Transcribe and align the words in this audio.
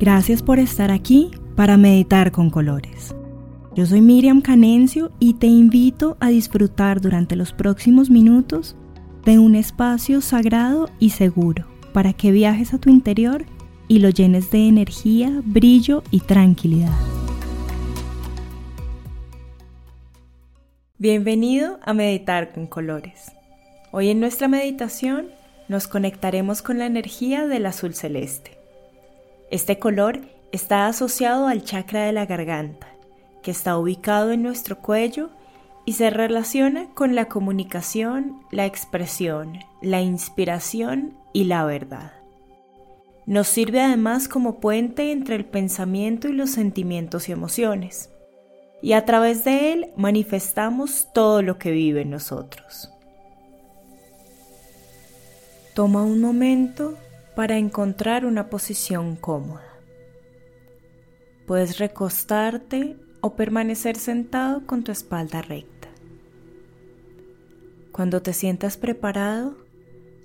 Gracias 0.00 0.42
por 0.42 0.58
estar 0.58 0.90
aquí 0.90 1.30
para 1.54 1.76
meditar 1.76 2.32
con 2.32 2.50
colores. 2.50 3.14
Yo 3.76 3.86
soy 3.86 4.00
Miriam 4.00 4.40
Canencio 4.40 5.12
y 5.20 5.34
te 5.34 5.46
invito 5.46 6.16
a 6.18 6.30
disfrutar 6.30 7.00
durante 7.00 7.36
los 7.36 7.52
próximos 7.52 8.10
minutos 8.10 8.76
de 9.24 9.38
un 9.38 9.54
espacio 9.54 10.20
sagrado 10.20 10.88
y 10.98 11.10
seguro 11.10 11.66
para 11.92 12.12
que 12.12 12.32
viajes 12.32 12.74
a 12.74 12.78
tu 12.78 12.90
interior 12.90 13.46
y 13.86 14.00
lo 14.00 14.08
llenes 14.10 14.50
de 14.50 14.66
energía, 14.66 15.40
brillo 15.44 16.02
y 16.10 16.20
tranquilidad. 16.20 16.92
Bienvenido 20.98 21.78
a 21.82 21.94
Meditar 21.94 22.52
con 22.52 22.66
Colores. 22.66 23.30
Hoy 23.92 24.08
en 24.10 24.18
nuestra 24.18 24.48
meditación 24.48 25.28
nos 25.68 25.86
conectaremos 25.86 26.62
con 26.62 26.78
la 26.78 26.86
energía 26.86 27.46
del 27.46 27.66
azul 27.66 27.94
celeste. 27.94 28.53
Este 29.50 29.78
color 29.78 30.20
está 30.52 30.86
asociado 30.86 31.46
al 31.46 31.62
chakra 31.62 32.06
de 32.06 32.12
la 32.12 32.26
garganta, 32.26 32.88
que 33.42 33.50
está 33.50 33.76
ubicado 33.76 34.32
en 34.32 34.42
nuestro 34.42 34.78
cuello 34.78 35.30
y 35.84 35.94
se 35.94 36.10
relaciona 36.10 36.88
con 36.94 37.14
la 37.14 37.26
comunicación, 37.26 38.40
la 38.50 38.64
expresión, 38.64 39.58
la 39.82 40.00
inspiración 40.00 41.14
y 41.32 41.44
la 41.44 41.64
verdad. 41.64 42.12
Nos 43.26 43.48
sirve 43.48 43.80
además 43.80 44.28
como 44.28 44.60
puente 44.60 45.12
entre 45.12 45.36
el 45.36 45.44
pensamiento 45.44 46.28
y 46.28 46.32
los 46.32 46.50
sentimientos 46.50 47.28
y 47.28 47.32
emociones, 47.32 48.10
y 48.82 48.92
a 48.92 49.04
través 49.04 49.44
de 49.44 49.72
él 49.72 49.90
manifestamos 49.96 51.08
todo 51.12 51.42
lo 51.42 51.58
que 51.58 51.70
vive 51.70 52.02
en 52.02 52.10
nosotros. 52.10 52.90
Toma 55.74 56.02
un 56.02 56.20
momento 56.20 56.96
para 57.34 57.58
encontrar 57.58 58.24
una 58.24 58.48
posición 58.48 59.16
cómoda. 59.16 59.78
Puedes 61.46 61.78
recostarte 61.78 62.96
o 63.20 63.36
permanecer 63.36 63.96
sentado 63.96 64.66
con 64.66 64.84
tu 64.84 64.92
espalda 64.92 65.42
recta. 65.42 65.88
Cuando 67.92 68.22
te 68.22 68.32
sientas 68.32 68.76
preparado, 68.76 69.56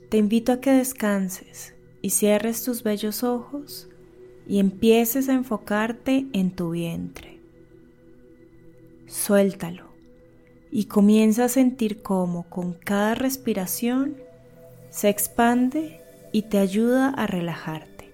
te 0.09 0.17
invito 0.17 0.51
a 0.51 0.59
que 0.59 0.71
descanses 0.71 1.75
y 2.01 2.11
cierres 2.11 2.63
tus 2.63 2.83
bellos 2.83 3.23
ojos 3.23 3.89
y 4.47 4.59
empieces 4.59 5.29
a 5.29 5.33
enfocarte 5.33 6.27
en 6.33 6.51
tu 6.51 6.71
vientre. 6.71 7.39
Suéltalo 9.05 9.89
y 10.71 10.85
comienza 10.85 11.45
a 11.45 11.49
sentir 11.49 12.01
cómo 12.01 12.49
con 12.49 12.73
cada 12.73 13.15
respiración 13.15 14.17
se 14.89 15.09
expande 15.09 15.98
y 16.31 16.43
te 16.43 16.57
ayuda 16.57 17.09
a 17.09 17.27
relajarte. 17.27 18.11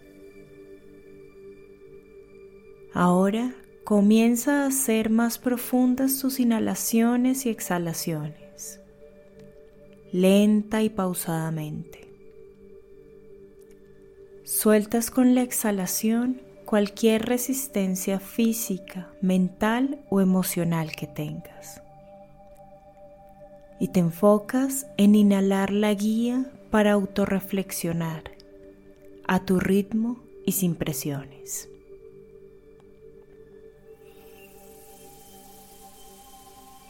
Ahora 2.94 3.53
comienza 3.83 4.63
a 4.63 4.67
hacer 4.67 5.09
más 5.09 5.38
profundas 5.38 6.19
tus 6.19 6.39
inhalaciones 6.39 7.45
y 7.45 7.49
exhalaciones, 7.49 8.80
lenta 10.11 10.81
y 10.81 10.89
pausadamente. 10.89 12.09
Sueltas 14.44 15.11
con 15.11 15.35
la 15.35 15.41
exhalación 15.41 16.41
cualquier 16.66 17.25
resistencia 17.25 18.19
física, 18.19 19.11
mental 19.22 20.00
o 20.09 20.19
emocional 20.19 20.91
que 20.91 21.07
tengas. 21.07 21.81
Y 23.79 23.89
te 23.89 24.00
enfocas 24.00 24.88
en 24.97 25.16
inhalar 25.16 25.72
la 25.72 25.94
guía 25.94 26.45
para 26.69 26.94
autorreflexionar 26.94 28.31
a 29.27 29.39
tu 29.45 29.59
ritmo 29.59 30.19
y 30.45 30.53
sin 30.53 30.75
presiones. 30.75 31.69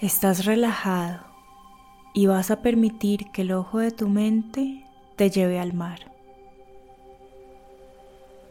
Estás 0.02 0.45
relajado 0.45 1.26
y 2.14 2.27
vas 2.27 2.52
a 2.52 2.61
permitir 2.61 3.32
que 3.32 3.44
el 3.44 3.52
ojo 3.54 3.80
de 3.80 3.92
tu 3.92 4.10
mente 4.10 4.86
te 5.16 5.30
lleve 5.30 5.60
al 5.60 5.73
mar. 5.73 6.11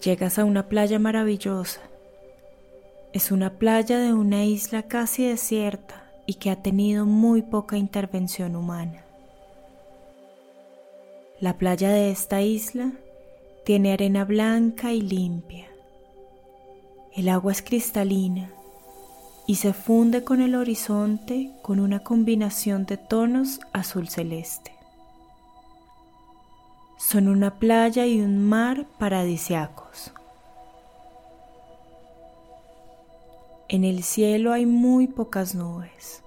Llegas 0.03 0.39
a 0.39 0.45
una 0.45 0.69
playa 0.69 0.99
maravillosa. 0.99 1.81
Es 3.13 3.31
una 3.31 3.59
playa 3.59 3.99
de 3.99 4.13
una 4.13 4.45
isla 4.45 4.83
casi 4.83 5.27
desierta 5.27 6.11
y 6.27 6.35
que 6.35 6.51
ha 6.51 6.63
tenido 6.63 7.07
muy 7.07 7.43
poca 7.43 7.77
intervención 7.77 8.57
humana. 8.57 9.05
La 11.45 11.59
playa 11.59 11.91
de 11.91 12.11
esta 12.11 12.41
isla 12.41 12.93
tiene 13.67 13.93
arena 13.93 14.25
blanca 14.25 14.95
y 14.95 15.03
limpia. 15.03 15.67
El 17.13 17.29
agua 17.29 17.53
es 17.53 17.61
cristalina 17.61 18.51
y 19.47 19.57
se 19.57 19.75
funde 19.75 20.25
con 20.25 20.41
el 20.41 20.55
horizonte 20.55 21.53
con 21.61 21.81
una 21.81 21.99
combinación 21.99 22.87
de 22.87 22.97
tonos 22.97 23.61
azul 23.75 24.09
celeste. 24.09 24.73
Son 26.97 27.29
una 27.29 27.59
playa 27.59 28.07
y 28.07 28.23
un 28.23 28.43
mar 28.43 28.87
paradisiacos. 28.99 30.15
En 33.69 33.85
el 33.85 34.03
cielo 34.03 34.51
hay 34.51 34.65
muy 34.65 35.09
pocas 35.09 35.55
nubes 35.55 36.23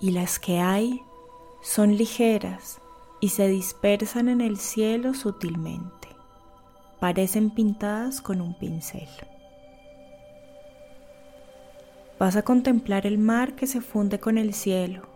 y 0.00 0.12
las 0.12 0.38
que 0.38 0.60
hay 0.60 1.02
son 1.62 1.96
ligeras 1.96 2.80
y 3.20 3.28
se 3.28 3.48
dispersan 3.48 4.28
en 4.28 4.40
el 4.40 4.58
cielo 4.58 5.14
sutilmente. 5.14 6.08
Parecen 6.98 7.50
pintadas 7.50 8.20
con 8.20 8.40
un 8.40 8.54
pincel. 8.54 9.08
Vas 12.18 12.36
a 12.36 12.42
contemplar 12.42 13.06
el 13.06 13.18
mar 13.18 13.54
que 13.54 13.66
se 13.66 13.80
funde 13.80 14.20
con 14.20 14.36
el 14.36 14.52
cielo 14.52 15.10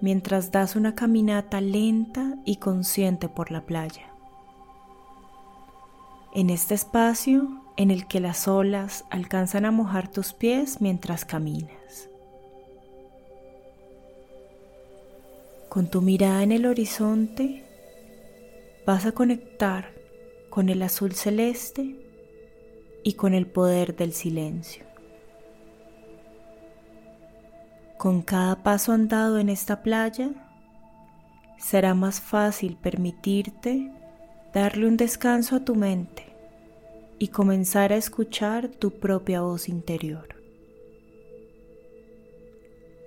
mientras 0.00 0.50
das 0.50 0.76
una 0.76 0.94
caminata 0.94 1.60
lenta 1.60 2.36
y 2.44 2.56
consciente 2.56 3.28
por 3.28 3.50
la 3.50 3.66
playa. 3.66 4.06
En 6.34 6.50
este 6.50 6.74
espacio 6.74 7.62
en 7.76 7.90
el 7.90 8.06
que 8.06 8.20
las 8.20 8.48
olas 8.48 9.04
alcanzan 9.10 9.64
a 9.64 9.70
mojar 9.70 10.08
tus 10.08 10.32
pies 10.32 10.80
mientras 10.80 11.24
caminas. 11.24 12.09
Con 15.70 15.88
tu 15.88 16.02
mirada 16.02 16.42
en 16.42 16.50
el 16.50 16.66
horizonte 16.66 17.62
vas 18.84 19.06
a 19.06 19.12
conectar 19.12 19.92
con 20.50 20.68
el 20.68 20.82
azul 20.82 21.14
celeste 21.14 21.94
y 23.04 23.12
con 23.12 23.34
el 23.34 23.46
poder 23.46 23.94
del 23.94 24.12
silencio. 24.12 24.84
Con 27.98 28.20
cada 28.22 28.64
paso 28.64 28.90
andado 28.90 29.38
en 29.38 29.48
esta 29.48 29.84
playa, 29.84 30.30
será 31.56 31.94
más 31.94 32.20
fácil 32.20 32.76
permitirte 32.76 33.92
darle 34.52 34.88
un 34.88 34.96
descanso 34.96 35.54
a 35.54 35.64
tu 35.64 35.76
mente 35.76 36.26
y 37.20 37.28
comenzar 37.28 37.92
a 37.92 37.96
escuchar 37.96 38.66
tu 38.66 38.98
propia 38.98 39.42
voz 39.42 39.68
interior. 39.68 40.34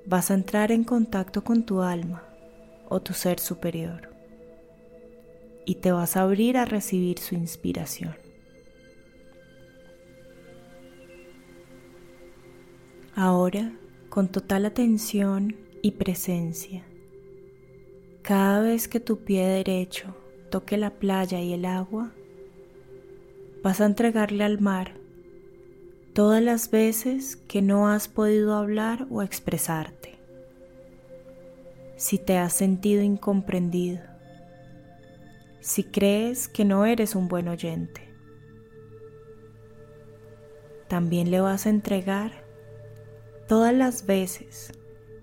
Vas 0.06 0.32
a 0.32 0.36
entrar 0.36 0.72
en 0.72 0.86
contacto 0.86 1.44
con 1.44 1.64
tu 1.64 1.82
alma 1.82 2.30
o 2.94 3.02
tu 3.02 3.14
ser 3.14 3.40
superior. 3.40 4.10
Y 5.66 5.76
te 5.76 5.92
vas 5.92 6.16
a 6.16 6.22
abrir 6.22 6.58
a 6.58 6.66
recibir 6.66 7.18
su 7.18 7.34
inspiración. 7.34 8.16
Ahora, 13.16 13.72
con 14.10 14.28
total 14.28 14.66
atención 14.66 15.56
y 15.82 15.92
presencia, 15.92 16.84
cada 18.22 18.62
vez 18.62 18.88
que 18.88 19.00
tu 19.00 19.24
pie 19.24 19.48
derecho 19.48 20.16
toque 20.52 20.78
la 20.78 20.92
playa 20.92 21.42
y 21.42 21.54
el 21.54 21.66
agua, 21.66 22.12
vas 23.64 23.82
a 23.82 23.86
entregarle 23.86 24.44
al 24.44 24.62
mar 24.62 24.94
todas 26.14 26.44
las 26.44 26.70
veces 26.70 27.38
que 27.38 27.64
no 27.64 27.88
has 27.88 28.08
podido 28.08 28.56
hablar 28.56 29.08
o 29.10 29.24
expresarte 29.24 30.13
si 32.04 32.18
te 32.18 32.38
has 32.38 32.52
sentido 32.52 33.02
incomprendido, 33.02 34.02
si 35.62 35.86
crees 35.86 36.50
que 36.50 36.66
no 36.66 36.86
eres 36.86 37.16
un 37.16 37.30
buen 37.30 37.48
oyente. 37.48 38.02
También 40.90 41.32
le 41.32 41.40
vas 41.40 41.66
a 41.66 41.70
entregar 41.70 42.44
todas 43.48 43.74
las 43.74 44.06
veces 44.06 44.74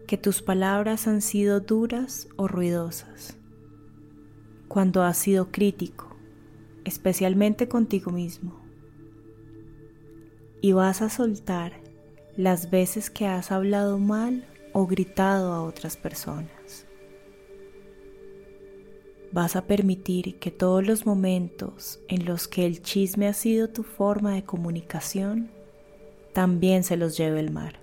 que 0.06 0.16
tus 0.16 0.40
palabras 0.40 1.06
han 1.06 1.20
sido 1.20 1.60
duras 1.60 2.28
o 2.36 2.48
ruidosas, 2.48 3.36
cuando 4.66 5.02
has 5.02 5.18
sido 5.18 5.52
crítico, 5.52 6.16
especialmente 6.86 7.68
contigo 7.68 8.10
mismo. 8.10 8.58
Y 10.62 10.72
vas 10.72 11.02
a 11.02 11.10
soltar 11.10 11.74
las 12.38 12.70
veces 12.70 13.10
que 13.10 13.26
has 13.26 13.52
hablado 13.52 13.98
mal 13.98 14.46
o 14.72 14.86
gritado 14.86 15.52
a 15.52 15.62
otras 15.62 15.98
personas. 15.98 16.59
Vas 19.32 19.56
a 19.56 19.66
permitir 19.66 20.38
que 20.38 20.50
todos 20.50 20.86
los 20.86 21.06
momentos 21.06 22.00
en 22.08 22.24
los 22.24 22.48
que 22.48 22.66
el 22.66 22.82
chisme 22.82 23.28
ha 23.28 23.32
sido 23.32 23.68
tu 23.68 23.82
forma 23.82 24.34
de 24.34 24.42
comunicación, 24.42 25.50
también 26.32 26.84
se 26.84 26.96
los 26.96 27.16
lleve 27.16 27.40
el 27.40 27.50
mar. 27.50 27.78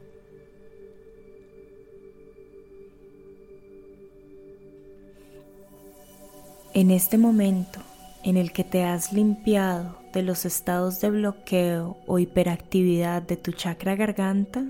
En 6.73 6.91
este 6.91 7.17
momento 7.17 7.79
en 8.23 8.37
el 8.37 8.51
que 8.51 8.63
te 8.63 8.83
has 8.83 9.13
limpiado 9.13 9.97
de 10.13 10.21
los 10.21 10.45
estados 10.45 10.99
de 11.01 11.09
bloqueo 11.09 11.97
o 12.05 12.19
hiperactividad 12.19 13.21
de 13.21 13.37
tu 13.37 13.51
chakra 13.51 13.95
garganta, 13.95 14.65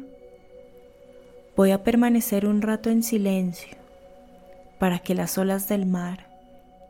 voy 1.56 1.72
a 1.72 1.84
permanecer 1.84 2.46
un 2.46 2.62
rato 2.62 2.90
en 2.90 3.04
silencio 3.04 3.76
para 4.80 5.00
que 5.00 5.16
las 5.16 5.38
olas 5.38 5.68
del 5.68 5.86
mar 5.86 6.27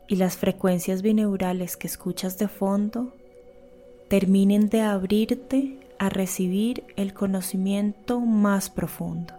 y 0.08 0.16
las 0.16 0.36
frecuencias 0.36 1.02
bineurales 1.02 1.76
que 1.76 1.86
escuchas 1.86 2.38
de 2.38 2.48
fondo 2.48 3.14
terminen 4.08 4.68
de 4.70 4.80
abrirte 4.80 5.78
a 5.98 6.08
recibir 6.08 6.84
el 6.96 7.12
conocimiento 7.12 8.20
más 8.20 8.70
profundo. 8.70 9.34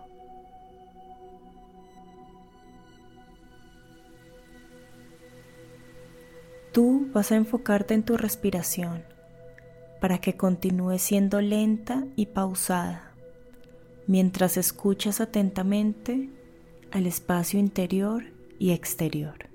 Tú 6.71 7.09
vas 7.11 7.31
a 7.31 7.35
enfocarte 7.35 7.95
en 7.95 8.03
tu 8.03 8.15
respiración 8.15 9.03
para 9.99 10.19
que 10.19 10.37
continúe 10.37 10.99
siendo 10.99 11.41
lenta 11.41 12.05
y 12.15 12.27
pausada 12.27 13.09
mientras 14.09 14.57
escuchas 14.57 15.21
atentamente 15.21 16.29
al 16.91 17.05
espacio 17.05 17.59
interior 17.59 18.23
y 18.57 18.71
exterior. 18.71 19.48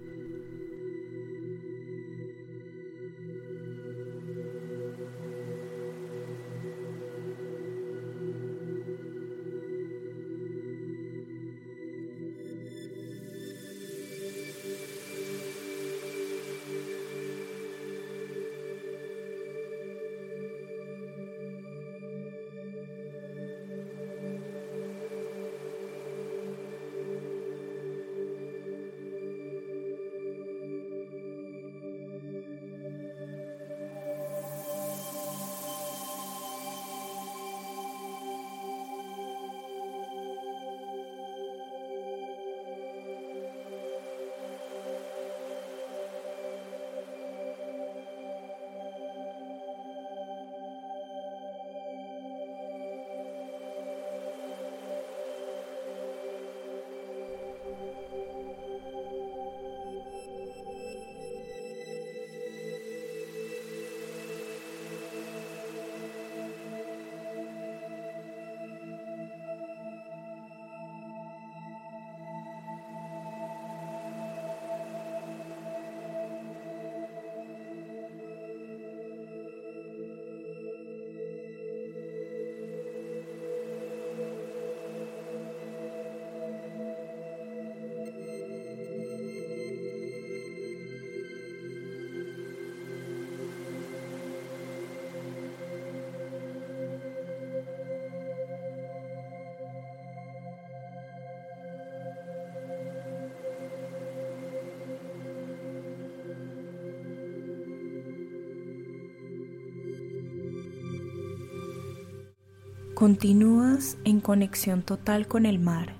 Continúas 113.04 113.98
en 114.06 114.18
conexión 114.20 114.80
total 114.80 115.28
con 115.28 115.44
el 115.44 115.58
mar 115.58 115.94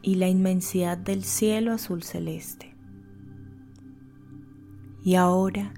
y 0.00 0.14
la 0.14 0.30
inmensidad 0.30 0.96
del 0.96 1.22
cielo 1.22 1.70
azul 1.70 2.02
celeste. 2.02 2.74
Y 5.04 5.16
ahora, 5.16 5.74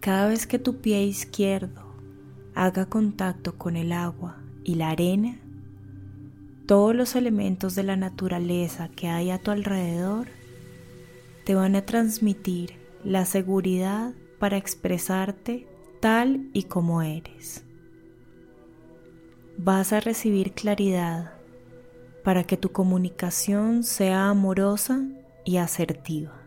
cada 0.00 0.26
vez 0.26 0.48
que 0.48 0.58
tu 0.58 0.80
pie 0.80 1.04
izquierdo 1.04 1.94
haga 2.56 2.86
contacto 2.86 3.56
con 3.56 3.76
el 3.76 3.92
agua 3.92 4.42
y 4.64 4.74
la 4.74 4.90
arena, 4.90 5.38
todos 6.66 6.92
los 6.92 7.14
elementos 7.14 7.76
de 7.76 7.84
la 7.84 7.94
naturaleza 7.94 8.88
que 8.88 9.06
hay 9.06 9.30
a 9.30 9.38
tu 9.38 9.52
alrededor 9.52 10.26
te 11.44 11.54
van 11.54 11.76
a 11.76 11.86
transmitir 11.86 12.72
la 13.04 13.26
seguridad 13.26 14.12
para 14.40 14.56
expresarte 14.56 15.68
tal 16.00 16.50
y 16.52 16.64
como 16.64 17.00
eres 17.02 17.62
vas 19.58 19.92
a 19.92 20.00
recibir 20.00 20.52
claridad 20.52 21.32
para 22.22 22.44
que 22.44 22.56
tu 22.56 22.72
comunicación 22.72 23.84
sea 23.84 24.28
amorosa 24.28 25.02
y 25.44 25.56
asertiva. 25.56 26.42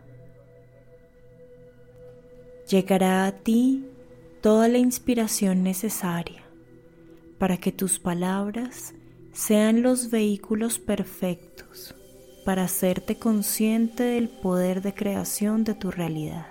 Llegará 2.68 3.26
a 3.26 3.32
ti 3.32 3.86
toda 4.40 4.68
la 4.68 4.78
inspiración 4.78 5.62
necesaria 5.62 6.42
para 7.38 7.56
que 7.56 7.72
tus 7.72 7.98
palabras 7.98 8.94
sean 9.32 9.82
los 9.82 10.10
vehículos 10.10 10.78
perfectos 10.78 11.94
para 12.44 12.64
hacerte 12.64 13.18
consciente 13.18 14.02
del 14.02 14.28
poder 14.28 14.82
de 14.82 14.94
creación 14.94 15.64
de 15.64 15.74
tu 15.74 15.90
realidad. 15.90 16.46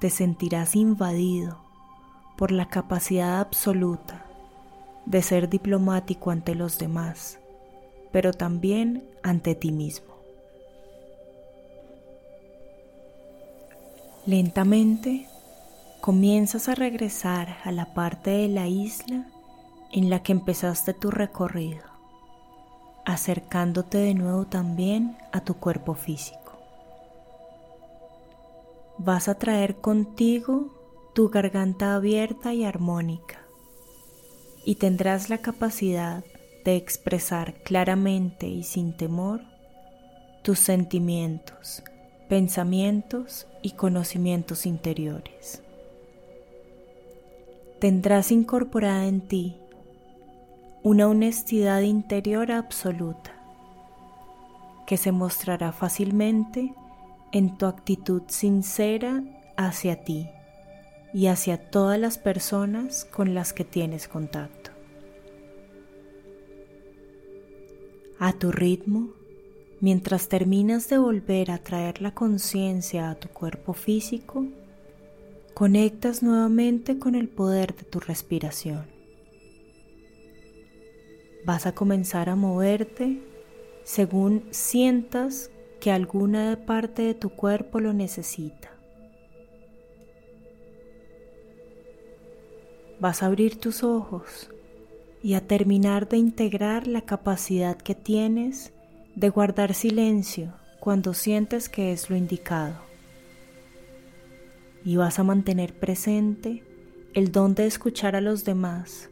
Te 0.00 0.10
sentirás 0.10 0.76
invadido 0.76 1.64
por 2.36 2.50
la 2.50 2.68
capacidad 2.68 3.40
absoluta 3.40 4.23
de 5.06 5.22
ser 5.22 5.48
diplomático 5.48 6.30
ante 6.30 6.54
los 6.54 6.78
demás, 6.78 7.38
pero 8.12 8.32
también 8.32 9.08
ante 9.22 9.54
ti 9.54 9.72
mismo. 9.72 10.14
Lentamente 14.26 15.28
comienzas 16.00 16.68
a 16.68 16.74
regresar 16.74 17.58
a 17.64 17.72
la 17.72 17.92
parte 17.92 18.30
de 18.30 18.48
la 18.48 18.66
isla 18.66 19.26
en 19.92 20.08
la 20.08 20.22
que 20.22 20.32
empezaste 20.32 20.94
tu 20.94 21.10
recorrido, 21.10 21.82
acercándote 23.04 23.98
de 23.98 24.14
nuevo 24.14 24.46
también 24.46 25.16
a 25.32 25.40
tu 25.40 25.54
cuerpo 25.54 25.94
físico. 25.94 26.40
Vas 28.96 29.28
a 29.28 29.34
traer 29.34 29.76
contigo 29.76 30.68
tu 31.14 31.28
garganta 31.28 31.94
abierta 31.94 32.54
y 32.54 32.64
armónica 32.64 33.43
y 34.64 34.76
tendrás 34.76 35.30
la 35.30 35.38
capacidad 35.38 36.24
de 36.64 36.76
expresar 36.76 37.54
claramente 37.62 38.46
y 38.46 38.62
sin 38.62 38.96
temor 38.96 39.42
tus 40.42 40.58
sentimientos, 40.58 41.82
pensamientos 42.28 43.46
y 43.62 43.72
conocimientos 43.72 44.66
interiores. 44.66 45.62
Tendrás 47.80 48.30
incorporada 48.30 49.06
en 49.06 49.20
ti 49.20 49.56
una 50.82 51.08
honestidad 51.08 51.82
interior 51.82 52.52
absoluta 52.52 53.32
que 54.86 54.96
se 54.96 55.12
mostrará 55.12 55.72
fácilmente 55.72 56.74
en 57.32 57.56
tu 57.56 57.66
actitud 57.66 58.22
sincera 58.28 59.22
hacia 59.56 60.04
ti 60.04 60.28
y 61.14 61.28
hacia 61.28 61.70
todas 61.70 61.98
las 61.98 62.18
personas 62.18 63.04
con 63.04 63.34
las 63.34 63.52
que 63.52 63.64
tienes 63.64 64.08
contacto. 64.08 64.72
A 68.18 68.32
tu 68.32 68.50
ritmo, 68.50 69.12
mientras 69.80 70.28
terminas 70.28 70.88
de 70.88 70.98
volver 70.98 71.52
a 71.52 71.58
traer 71.58 72.02
la 72.02 72.14
conciencia 72.14 73.10
a 73.10 73.14
tu 73.14 73.28
cuerpo 73.28 73.74
físico, 73.74 74.44
conectas 75.54 76.20
nuevamente 76.22 76.98
con 76.98 77.14
el 77.14 77.28
poder 77.28 77.76
de 77.76 77.84
tu 77.84 78.00
respiración. 78.00 78.86
Vas 81.46 81.66
a 81.66 81.74
comenzar 81.76 82.28
a 82.28 82.34
moverte 82.34 83.22
según 83.84 84.48
sientas 84.50 85.50
que 85.80 85.92
alguna 85.92 86.64
parte 86.66 87.02
de 87.02 87.14
tu 87.14 87.30
cuerpo 87.30 87.78
lo 87.78 87.92
necesita. 87.92 88.73
Vas 93.04 93.22
a 93.22 93.26
abrir 93.26 93.60
tus 93.60 93.84
ojos 93.84 94.48
y 95.22 95.34
a 95.34 95.46
terminar 95.46 96.08
de 96.08 96.16
integrar 96.16 96.86
la 96.86 97.02
capacidad 97.02 97.76
que 97.76 97.94
tienes 97.94 98.72
de 99.14 99.28
guardar 99.28 99.74
silencio 99.74 100.54
cuando 100.80 101.12
sientes 101.12 101.68
que 101.68 101.92
es 101.92 102.08
lo 102.08 102.16
indicado. 102.16 102.76
Y 104.86 104.96
vas 104.96 105.18
a 105.18 105.22
mantener 105.22 105.78
presente 105.78 106.64
el 107.12 107.30
don 107.30 107.54
de 107.54 107.66
escuchar 107.66 108.16
a 108.16 108.22
los 108.22 108.46
demás 108.46 109.10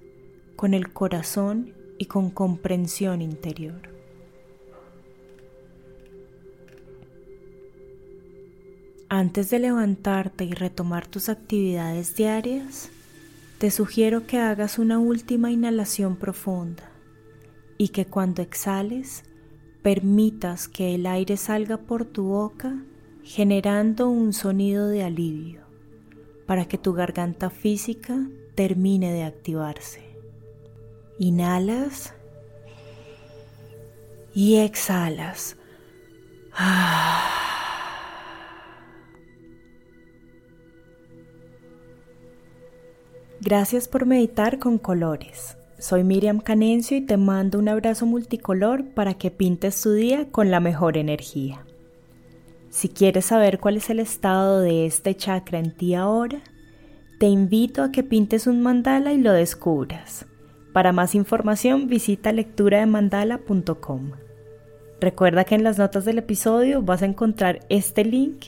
con 0.56 0.72
el 0.72 0.94
corazón 0.94 1.74
y 1.98 2.06
con 2.06 2.30
comprensión 2.30 3.20
interior. 3.20 3.90
Antes 9.10 9.50
de 9.50 9.58
levantarte 9.58 10.46
y 10.46 10.52
retomar 10.52 11.06
tus 11.06 11.28
actividades 11.28 12.16
diarias, 12.16 12.90
te 13.62 13.70
sugiero 13.70 14.26
que 14.26 14.40
hagas 14.40 14.80
una 14.80 14.98
última 14.98 15.52
inhalación 15.52 16.16
profunda 16.16 16.90
y 17.78 17.90
que 17.90 18.06
cuando 18.06 18.42
exhales 18.42 19.22
permitas 19.82 20.66
que 20.66 20.96
el 20.96 21.06
aire 21.06 21.36
salga 21.36 21.76
por 21.76 22.04
tu 22.04 22.24
boca 22.24 22.82
generando 23.22 24.08
un 24.08 24.32
sonido 24.32 24.88
de 24.88 25.04
alivio 25.04 25.60
para 26.44 26.64
que 26.64 26.76
tu 26.76 26.92
garganta 26.92 27.50
física 27.50 28.26
termine 28.56 29.12
de 29.12 29.22
activarse. 29.22 30.02
Inhalas 31.20 32.14
y 34.34 34.56
exhalas. 34.56 35.56
Ah. 36.52 37.41
Gracias 43.44 43.88
por 43.88 44.06
meditar 44.06 44.60
con 44.60 44.78
colores. 44.78 45.56
Soy 45.76 46.04
Miriam 46.04 46.38
Canencio 46.38 46.96
y 46.96 47.00
te 47.00 47.16
mando 47.16 47.58
un 47.58 47.68
abrazo 47.68 48.06
multicolor 48.06 48.84
para 48.94 49.14
que 49.14 49.32
pintes 49.32 49.82
tu 49.82 49.90
día 49.90 50.28
con 50.30 50.52
la 50.52 50.60
mejor 50.60 50.96
energía. 50.96 51.64
Si 52.70 52.88
quieres 52.88 53.24
saber 53.24 53.58
cuál 53.58 53.78
es 53.78 53.90
el 53.90 53.98
estado 53.98 54.60
de 54.60 54.86
este 54.86 55.16
chakra 55.16 55.58
en 55.58 55.76
ti 55.76 55.96
ahora, 55.96 56.40
te 57.18 57.26
invito 57.26 57.82
a 57.82 57.90
que 57.90 58.04
pintes 58.04 58.46
un 58.46 58.62
mandala 58.62 59.12
y 59.12 59.18
lo 59.18 59.32
descubras. 59.32 60.24
Para 60.72 60.92
más 60.92 61.16
información 61.16 61.88
visita 61.88 62.30
lecturademandala.com. 62.30 64.12
Recuerda 65.00 65.42
que 65.42 65.56
en 65.56 65.64
las 65.64 65.78
notas 65.78 66.04
del 66.04 66.18
episodio 66.18 66.80
vas 66.80 67.02
a 67.02 67.06
encontrar 67.06 67.66
este 67.70 68.04
link 68.04 68.44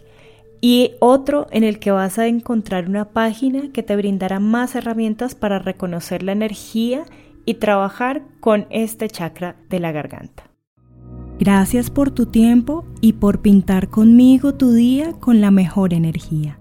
y 0.64 0.92
otro 0.98 1.46
en 1.50 1.62
el 1.62 1.78
que 1.78 1.90
vas 1.90 2.18
a 2.18 2.26
encontrar 2.26 2.88
una 2.88 3.10
página 3.10 3.70
que 3.70 3.82
te 3.82 3.96
brindará 3.96 4.40
más 4.40 4.74
herramientas 4.74 5.34
para 5.34 5.58
reconocer 5.58 6.22
la 6.22 6.32
energía 6.32 7.04
y 7.44 7.56
trabajar 7.56 8.22
con 8.40 8.66
este 8.70 9.10
chakra 9.10 9.56
de 9.68 9.78
la 9.78 9.92
garganta. 9.92 10.44
Gracias 11.38 11.90
por 11.90 12.12
tu 12.12 12.24
tiempo 12.24 12.86
y 13.02 13.12
por 13.12 13.42
pintar 13.42 13.90
conmigo 13.90 14.54
tu 14.54 14.72
día 14.72 15.12
con 15.12 15.42
la 15.42 15.50
mejor 15.50 15.92
energía. 15.92 16.58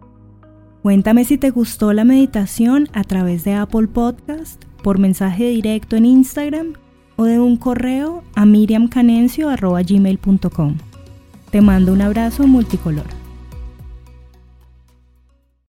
Cuéntame 0.81 1.23
si 1.23 1.37
te 1.37 1.51
gustó 1.51 1.93
la 1.93 2.03
meditación 2.03 2.89
a 2.91 3.05
través 3.05 3.45
de 3.45 3.53
Apple 3.53 3.87
Podcast, 3.87 4.61
por 4.83 4.99
mensaje 4.99 5.47
directo 5.47 5.95
en 5.95 6.05
Instagram 6.05 6.73
o 7.15 7.23
de 7.23 7.39
un 7.39 7.55
correo 7.55 8.21
a 8.35 8.45
miriamcanencio.gmail.com. 8.45 10.77
Te 11.51 11.61
mando 11.61 11.93
un 11.93 12.01
abrazo 12.01 12.45
multicolor. 12.47 13.22